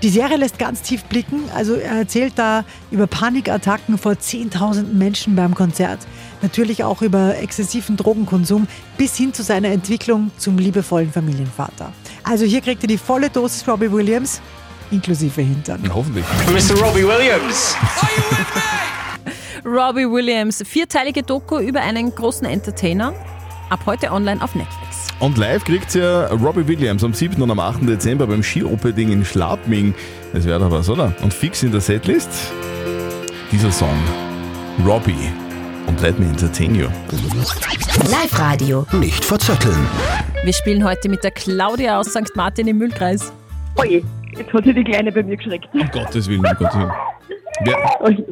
Die 0.01 0.09
Serie 0.09 0.37
lässt 0.37 0.57
ganz 0.57 0.81
tief 0.81 1.03
blicken. 1.03 1.43
Also 1.53 1.75
er 1.75 1.99
erzählt 1.99 2.33
da 2.37 2.63
über 2.89 3.05
Panikattacken 3.05 3.97
vor 3.97 4.17
Zehntausenden 4.17 4.97
Menschen 4.97 5.35
beim 5.35 5.53
Konzert. 5.53 5.99
Natürlich 6.41 6.85
auch 6.85 7.01
über 7.01 7.37
exzessiven 7.37 7.97
Drogenkonsum 7.97 8.67
bis 8.97 9.17
hin 9.17 9.33
zu 9.33 9.43
seiner 9.43 9.69
Entwicklung 9.69 10.31
zum 10.37 10.57
liebevollen 10.57 11.11
Familienvater. 11.11 11.91
Also 12.23 12.45
hier 12.45 12.61
kriegt 12.61 12.81
ihr 12.83 12.87
die 12.87 12.97
volle 12.97 13.29
Dosis 13.29 13.67
Robbie 13.67 13.91
Williams, 13.91 14.39
inklusive 14.89 15.41
Hintern. 15.41 15.83
Hoffentlich. 15.93 16.25
Mr. 16.47 16.79
Robbie 16.81 17.05
Williams. 17.05 17.75
Robbie 19.71 20.09
Williams, 20.09 20.63
vierteilige 20.65 21.21
Doku 21.21 21.59
über 21.59 21.81
einen 21.81 22.15
großen 22.15 22.47
Entertainer. 22.47 23.13
Ab 23.69 23.81
heute 23.85 24.11
online 24.11 24.41
auf 24.41 24.55
Netflix. 24.55 25.09
Und 25.19 25.37
live 25.37 25.63
kriegt 25.63 25.93
ja 25.93 26.25
Robbie 26.27 26.67
Williams 26.67 27.03
am 27.03 27.13
7. 27.13 27.39
und 27.39 27.51
am 27.51 27.59
8. 27.59 27.87
Dezember 27.87 28.25
beim 28.25 28.41
Ski-Opening 28.41 29.11
in 29.11 29.23
Schlapming. 29.23 29.93
Das 30.33 30.45
wäre 30.45 30.59
doch 30.59 30.71
was, 30.71 30.89
oder? 30.89 31.13
Und 31.21 31.31
fix 31.35 31.61
in 31.61 31.71
der 31.71 31.81
Setlist 31.81 32.29
dieser 33.51 33.71
Song. 33.71 33.95
Robbie 34.83 35.29
und 35.85 36.01
Let 36.01 36.17
Me 36.17 36.25
Entertain 36.25 36.73
You. 36.73 36.87
Live-Radio. 38.09 38.87
Nicht 38.93 39.23
verzetteln. 39.23 39.87
Wir 40.43 40.53
spielen 40.53 40.83
heute 40.83 41.09
mit 41.09 41.23
der 41.23 41.31
Claudia 41.31 41.99
aus 41.99 42.07
St. 42.07 42.35
Martin 42.35 42.67
im 42.67 42.79
Mühlkreis. 42.79 43.31
Oje, 43.75 44.01
jetzt 44.35 44.51
hat 44.51 44.63
sich 44.63 44.73
die 44.73 44.83
Kleine 44.83 45.11
bei 45.11 45.21
mir 45.21 45.37
geschreckt. 45.37 45.67
Um 45.73 45.87
Gottes 45.91 46.27
Willen, 46.27 46.39
um 46.39 46.55
Gottes 46.57 46.75
Willen. 46.75 46.91
Wer, 47.65 48.01
Oje. 48.01 48.25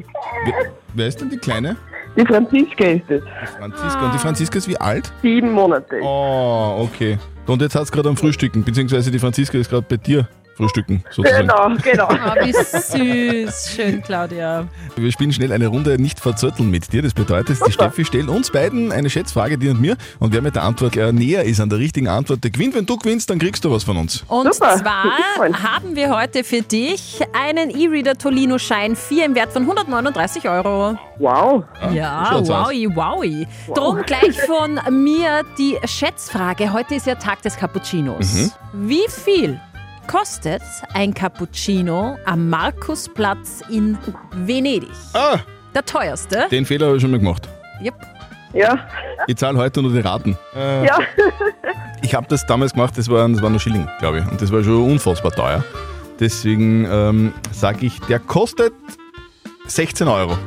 wer, 0.45 0.71
wer 0.97 1.07
ist 1.07 1.21
denn 1.21 1.29
die 1.29 1.37
Kleine? 1.37 1.75
Die 2.17 2.25
Franziska 2.25 2.85
ist 2.85 3.09
es. 3.09 3.21
Franziska. 3.57 4.05
Und 4.05 4.13
die 4.13 4.19
Franziska 4.19 4.57
ist 4.57 4.67
wie 4.67 4.77
alt? 4.77 5.11
Sieben 5.21 5.51
Monate. 5.51 5.99
Oh, 6.01 6.79
okay. 6.81 7.17
Und 7.45 7.61
jetzt 7.61 7.75
hat 7.75 7.83
es 7.83 7.91
gerade 7.91 8.09
am 8.09 8.17
Frühstücken, 8.17 8.63
beziehungsweise 8.63 9.11
die 9.11 9.19
Franziska 9.19 9.57
ist 9.57 9.69
gerade 9.69 9.85
bei 9.87 9.97
dir 9.97 10.27
frühstücken, 10.57 11.03
sozusagen. 11.11 11.47
Genau, 11.47 11.69
genau. 11.83 12.07
Oh, 12.09 12.45
wie 12.45 13.45
süß. 13.45 13.75
Schön, 13.75 14.01
Claudia. 14.01 14.67
Wir 14.95 15.11
spielen 15.11 15.31
schnell 15.31 15.51
eine 15.51 15.67
Runde 15.67 16.01
nicht 16.01 16.19
verzötteln 16.19 16.69
mit 16.69 16.91
dir. 16.91 17.01
Das 17.01 17.13
bedeutet, 17.13 17.59
die 17.65 17.71
Steffi 17.71 18.03
stellt 18.03 18.27
uns 18.27 18.51
beiden 18.51 18.91
eine 18.91 19.09
Schätzfrage, 19.09 19.57
dir 19.57 19.71
und 19.71 19.81
mir. 19.81 19.95
Und 20.19 20.33
wer 20.33 20.41
mit 20.41 20.55
der 20.55 20.63
Antwort 20.63 20.97
äh, 20.97 21.11
näher 21.11 21.43
ist 21.43 21.61
an 21.61 21.69
der 21.69 21.79
richtigen 21.79 22.07
Antwort, 22.07 22.43
der 22.43 22.51
gewinnt. 22.51 22.75
Wenn 22.75 22.85
du 22.85 22.97
gewinnst, 22.97 23.29
dann 23.29 23.39
kriegst 23.39 23.63
du 23.63 23.71
was 23.71 23.83
von 23.83 23.97
uns. 23.97 24.23
Und 24.27 24.53
Super. 24.53 24.77
zwar 24.77 25.03
haben 25.63 25.95
wir 25.95 26.15
heute 26.15 26.43
für 26.43 26.61
dich 26.61 27.19
einen 27.33 27.69
E-Reader 27.69 28.15
Tolino 28.15 28.57
Schein 28.57 28.95
4 28.95 29.25
im 29.25 29.35
Wert 29.35 29.53
von 29.53 29.63
139 29.63 30.49
Euro. 30.49 30.97
Wow. 31.19 31.63
Ja, 31.93 32.27
schaut's 32.29 32.49
aus. 32.49 32.67
wowi, 32.67 32.89
wowi. 32.95 33.47
Drum 33.73 34.01
gleich 34.05 34.39
von 34.47 34.79
mir 34.89 35.43
die 35.57 35.77
Schätzfrage. 35.85 36.73
Heute 36.73 36.95
ist 36.95 37.05
ja 37.05 37.15
Tag 37.15 37.41
des 37.43 37.57
Cappuccinos. 37.57 38.51
Wie 38.73 39.05
viel 39.07 39.59
kostet 40.07 40.61
ein 40.93 41.13
Cappuccino 41.13 42.17
am 42.25 42.49
Markusplatz 42.49 43.61
in 43.69 43.97
Venedig? 44.31 44.89
Ah, 45.13 45.37
Der 45.75 45.85
teuerste? 45.85 46.47
den 46.49 46.65
Fehler 46.65 46.87
habe 46.87 46.95
ich 46.97 47.01
schon 47.01 47.11
mal 47.11 47.19
gemacht. 47.19 47.47
Yep. 47.81 47.93
Ja, 48.53 48.87
Ich 49.27 49.35
zahle 49.35 49.57
heute 49.57 49.81
nur 49.81 49.91
die 49.91 49.99
Raten. 49.99 50.37
Äh, 50.55 50.85
ja. 50.85 50.99
Ich 52.03 52.13
habe 52.13 52.27
das 52.29 52.45
damals 52.45 52.73
gemacht, 52.73 52.93
das 52.95 53.09
war, 53.09 53.27
das 53.27 53.41
war 53.41 53.49
nur 53.49 53.59
Schilling, 53.59 53.89
glaube 53.99 54.19
ich. 54.19 54.25
Und 54.31 54.39
das 54.41 54.51
war 54.51 54.63
schon 54.63 54.83
unfassbar 54.91 55.31
teuer. 55.31 55.63
Deswegen 56.19 56.85
ähm, 56.89 57.33
sage 57.51 57.87
ich, 57.87 57.99
der 58.01 58.19
kostet 58.19 58.71
16 59.65 60.07
Euro. 60.07 60.37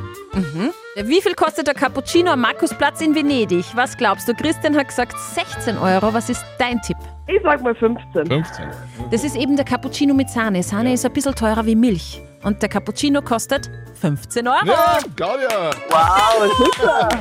Wie 0.95 1.21
viel 1.21 1.33
kostet 1.35 1.67
der 1.67 1.73
Cappuccino 1.75 2.31
am 2.31 2.41
Markusplatz 2.41 3.01
in 3.01 3.13
Venedig? 3.13 3.65
Was 3.75 3.95
glaubst 3.97 4.27
du? 4.29 4.33
Christian 4.33 4.75
hat 4.77 4.87
gesagt 4.87 5.13
16 5.35 5.77
Euro. 5.77 6.13
Was 6.13 6.29
ist 6.29 6.43
dein 6.57 6.81
Tipp? 6.81 6.97
Ich 7.27 7.39
sag 7.43 7.61
mal 7.61 7.75
15. 7.75 8.25
15. 8.25 8.65
Das 9.11 9.23
ist 9.23 9.35
eben 9.35 9.55
der 9.55 9.65
Cappuccino 9.65 10.13
mit 10.13 10.29
Sahne. 10.29 10.63
Sahne 10.63 10.93
ist 10.93 11.05
ein 11.05 11.13
bisschen 11.13 11.35
teurer 11.35 11.65
wie 11.65 11.75
Milch. 11.75 12.21
Und 12.43 12.61
der 12.61 12.69
Cappuccino 12.69 13.21
kostet 13.21 13.69
15 13.99 14.47
Euro. 14.47 14.65
Ja, 14.65 14.97
Claudia! 15.15 15.71
Wow, 15.89 16.51
super. 16.57 17.09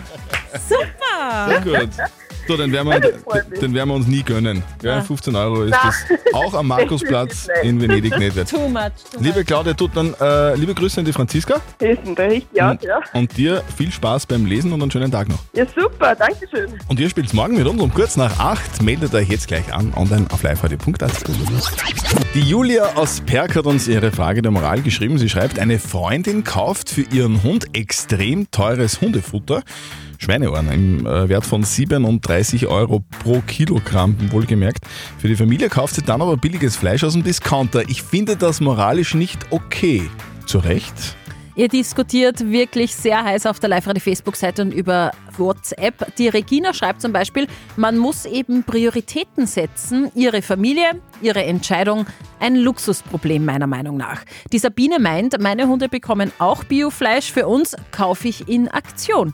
Super! 0.68 1.48
Sehr 1.48 1.60
gut. 1.60 1.90
So, 2.48 2.56
den 2.56 2.72
werden, 2.72 2.88
wir, 2.90 3.00
den 3.60 3.74
werden 3.74 3.88
wir 3.90 3.94
uns 3.94 4.08
nie 4.08 4.22
gönnen. 4.24 4.64
Ja, 4.82 5.00
15 5.00 5.36
Euro 5.36 5.62
ist 5.62 5.74
das 5.80 6.04
auch 6.32 6.54
am 6.54 6.68
Markusplatz 6.68 7.48
in 7.62 7.80
Venedig 7.80 8.16
nicht 8.18 8.36
wert. 8.36 8.50
Too 8.50 8.68
much. 8.68 8.90
Too 9.12 9.20
Liebe 9.20 9.44
Claudia, 9.44 9.74
tut 9.74 9.96
dann 9.96 10.14
äh, 10.20 10.54
liebe 10.56 10.74
Grüße 10.74 11.00
an 11.00 11.06
die 11.06 11.12
Franziska 11.12 11.60
Hessen, 11.80 12.14
da 12.14 12.24
richtig 12.24 12.48
ja, 12.52 12.70
und, 12.70 12.82
ja. 12.82 13.00
und 13.12 13.36
dir 13.36 13.62
viel 13.76 13.90
Spaß 13.90 14.26
beim 14.26 14.46
Lesen 14.46 14.72
und 14.72 14.82
einen 14.82 14.90
schönen 14.90 15.10
Tag 15.10 15.28
noch. 15.28 15.38
Ja, 15.52 15.64
super, 15.66 16.14
danke 16.14 16.46
schön. 16.48 16.78
Und 16.88 17.00
ihr 17.00 17.08
spielt 17.08 17.32
morgen 17.34 17.56
mit 17.56 17.66
uns 17.66 17.80
um 17.80 17.92
kurz 17.92 18.16
nach 18.16 18.38
8. 18.38 18.82
Meldet 18.82 19.14
euch 19.14 19.28
jetzt 19.28 19.48
gleich 19.48 19.72
an, 19.72 19.92
online 19.96 20.26
auf 20.30 20.42
liveradio.at. 20.42 21.12
Die 22.34 22.40
Julia 22.40 22.94
aus 22.94 23.20
Perk 23.20 23.56
hat 23.56 23.66
uns 23.66 23.88
ihre 23.88 24.10
Frage 24.12 24.42
der 24.42 24.50
Moral 24.50 24.82
geschrieben. 24.82 25.18
Sie 25.18 25.28
schreibt, 25.28 25.58
eine 25.58 25.78
Freundin 25.78 26.44
kauft 26.44 26.90
für 26.90 27.02
ihren 27.02 27.42
Hund 27.42 27.76
extrem 27.76 28.50
teures 28.50 29.00
Hundefutter. 29.00 29.62
Schweineohren 30.20 30.70
im 30.70 31.06
äh, 31.06 31.28
Wert 31.30 31.46
von 31.46 31.64
37 31.64 32.66
Euro 32.66 33.02
pro 33.22 33.40
Kilogramm, 33.46 34.14
wohlgemerkt. 34.30 34.84
Für 35.18 35.28
die 35.28 35.36
Familie 35.36 35.70
kauft 35.70 35.94
sie 35.94 36.02
dann 36.02 36.20
aber 36.20 36.36
billiges 36.36 36.76
Fleisch 36.76 37.02
aus 37.04 37.14
dem 37.14 37.22
Discounter. 37.22 37.88
Ich 37.88 38.02
finde 38.02 38.36
das 38.36 38.60
moralisch 38.60 39.14
nicht 39.14 39.46
okay. 39.50 40.02
Zu 40.44 40.58
Recht? 40.58 41.16
Ihr 41.56 41.68
diskutiert 41.68 42.50
wirklich 42.50 42.94
sehr 42.94 43.24
heiß 43.24 43.46
auf 43.46 43.60
der 43.60 43.70
Live-Radio-Facebook-Seite 43.70 44.62
und 44.62 44.72
über 44.72 45.10
WhatsApp. 45.36 46.14
Die 46.16 46.28
Regina 46.28 46.72
schreibt 46.74 47.00
zum 47.00 47.12
Beispiel, 47.12 47.46
man 47.76 47.98
muss 47.98 48.24
eben 48.24 48.62
Prioritäten 48.62 49.46
setzen. 49.46 50.10
Ihre 50.14 50.42
Familie, 50.42 51.00
ihre 51.20 51.44
Entscheidung, 51.44 52.06
ein 52.38 52.56
Luxusproblem 52.56 53.44
meiner 53.44 53.66
Meinung 53.66 53.96
nach. 53.96 54.22
Die 54.52 54.58
Sabine 54.58 54.98
meint, 54.98 55.40
meine 55.40 55.66
Hunde 55.66 55.88
bekommen 55.88 56.30
auch 56.38 56.64
Biofleisch. 56.64 57.32
Für 57.32 57.46
uns 57.46 57.76
kaufe 57.90 58.28
ich 58.28 58.48
in 58.48 58.68
Aktion. 58.68 59.32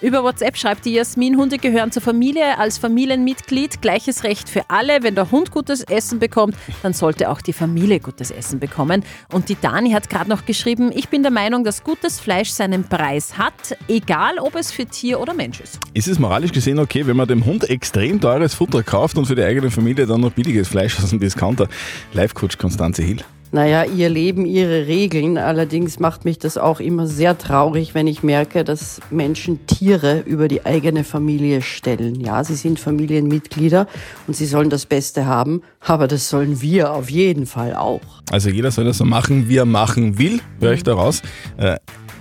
Über 0.00 0.22
WhatsApp 0.22 0.56
schreibt 0.56 0.84
die 0.84 0.92
Jasmin, 0.92 1.36
Hunde 1.36 1.58
gehören 1.58 1.90
zur 1.90 2.02
Familie 2.02 2.56
als 2.58 2.78
Familienmitglied. 2.78 3.82
Gleiches 3.82 4.22
Recht 4.22 4.48
für 4.48 4.62
alle. 4.70 5.02
Wenn 5.02 5.16
der 5.16 5.32
Hund 5.32 5.50
gutes 5.50 5.82
Essen 5.82 6.20
bekommt, 6.20 6.54
dann 6.84 6.92
sollte 6.92 7.28
auch 7.28 7.40
die 7.40 7.52
Familie 7.52 7.98
gutes 7.98 8.30
Essen 8.30 8.60
bekommen. 8.60 9.04
Und 9.32 9.48
die 9.48 9.56
Dani 9.60 9.90
hat 9.90 10.08
gerade 10.08 10.30
noch 10.30 10.46
geschrieben, 10.46 10.92
ich 10.94 11.08
bin 11.08 11.22
der 11.22 11.32
Meinung, 11.32 11.64
dass 11.64 11.82
gutes 11.82 12.20
Fleisch 12.20 12.50
seinen 12.50 12.84
Preis 12.84 13.38
hat, 13.38 13.76
egal 13.88 14.38
ob 14.38 14.54
es 14.54 14.70
für 14.70 14.86
Tier 14.86 15.18
oder 15.18 15.34
Mensch 15.34 15.58
ist. 15.58 15.80
Ist 15.94 16.06
es 16.06 16.20
moralisch 16.20 16.52
gesehen 16.52 16.78
okay, 16.78 17.04
wenn 17.08 17.16
man 17.16 17.26
dem 17.26 17.44
Hund 17.44 17.68
extrem 17.68 18.20
teures 18.20 18.54
Futter 18.54 18.84
kauft 18.84 19.18
und 19.18 19.26
für 19.26 19.34
die 19.34 19.42
eigene 19.42 19.68
Familie 19.68 20.06
dann 20.06 20.20
noch 20.20 20.30
billiges 20.30 20.68
Fleisch 20.68 20.96
aus 21.00 21.10
dem 21.10 21.18
Discounter? 21.18 21.66
Live-Coach 22.12 22.56
Konstanze 22.56 23.02
Hill. 23.02 23.24
Naja, 23.50 23.84
ihr 23.84 24.10
Leben, 24.10 24.44
ihre 24.44 24.86
Regeln. 24.86 25.38
Allerdings 25.38 25.98
macht 25.98 26.26
mich 26.26 26.38
das 26.38 26.58
auch 26.58 26.80
immer 26.80 27.06
sehr 27.06 27.38
traurig, 27.38 27.94
wenn 27.94 28.06
ich 28.06 28.22
merke, 28.22 28.62
dass 28.62 29.00
Menschen 29.10 29.66
Tiere 29.66 30.20
über 30.20 30.48
die 30.48 30.66
eigene 30.66 31.02
Familie 31.02 31.62
stellen. 31.62 32.20
Ja, 32.20 32.44
sie 32.44 32.56
sind 32.56 32.78
Familienmitglieder 32.78 33.86
und 34.26 34.36
sie 34.36 34.44
sollen 34.44 34.68
das 34.68 34.84
Beste 34.84 35.24
haben, 35.24 35.62
aber 35.80 36.08
das 36.08 36.28
sollen 36.28 36.60
wir 36.60 36.92
auf 36.92 37.08
jeden 37.10 37.46
Fall 37.46 37.74
auch. 37.74 38.02
Also 38.30 38.50
jeder 38.50 38.70
soll 38.70 38.84
das 38.84 38.98
so 38.98 39.06
machen, 39.06 39.48
wie 39.48 39.56
er 39.56 39.64
machen 39.64 40.18
will, 40.18 40.40
höre 40.60 40.72
ich 40.72 40.82
daraus. 40.82 41.22
Äh, 41.56 41.76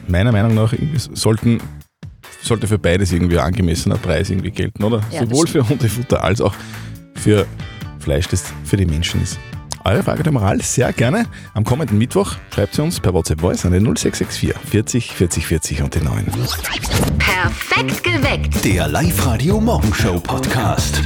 meiner 0.07 0.31
Meinung 0.31 0.55
nach 0.55 0.73
sollten, 1.13 1.59
sollte 2.41 2.67
für 2.67 2.79
beides 2.79 3.11
irgendwie 3.11 3.37
ein 3.37 3.47
angemessener 3.47 3.97
Preis 3.97 4.29
irgendwie 4.29 4.51
gelten, 4.51 4.81
oder? 4.81 5.01
Ja, 5.11 5.25
Sowohl 5.25 5.47
für 5.47 5.67
Hundefutter 5.67 6.23
als 6.23 6.39
auch 6.39 6.55
für 7.15 7.45
Fleisch, 7.99 8.29
das 8.29 8.45
für 8.63 8.77
die 8.77 8.85
Menschen 8.85 9.21
ist. 9.21 9.37
Eure 9.87 10.03
Frage 10.03 10.21
der 10.21 10.33
Moral 10.33 10.61
sehr 10.61 10.91
gerne. 10.91 11.27
Am 11.53 11.63
kommenden 11.63 11.97
Mittwoch 11.97 12.35
schreibt 12.53 12.75
sie 12.75 12.81
uns 12.83 12.99
per 12.99 13.13
WhatsApp 13.13 13.39
Voice 13.39 13.65
an 13.65 13.71
den 13.71 13.85
0664 13.85 14.53
40 14.69 15.13
40 15.13 15.47
40 15.47 15.81
und 15.81 15.95
die 15.95 16.01
9. 16.01 16.25
Perfekt 17.17 18.03
geweckt. 18.03 18.65
Der 18.65 18.89
Live-Radio 18.89 19.61
Morgenshow 19.61 20.19
Podcast. 20.19 21.01